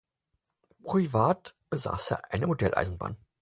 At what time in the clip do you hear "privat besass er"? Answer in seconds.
0.83-2.33